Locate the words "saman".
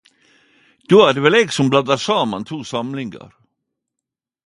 2.07-2.49